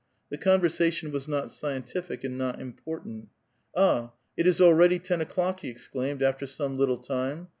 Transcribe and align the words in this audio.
The 0.31 0.37
conversation 0.39 1.11
was 1.11 1.27
not 1.27 1.51
scientific 1.51 2.23
and 2.23 2.35
not 2.35 2.59
important. 2.59 3.27
"Ah! 3.77 4.13
it 4.35 4.47
is 4.47 4.59
already 4.59 4.97
ten 4.97 5.21
o'clock!" 5.21 5.59
he 5.59 5.67
exclaimed, 5.69 6.23
after 6.23 6.47
some 6.47 6.75
little 6.75 6.97
time. 6.97 7.49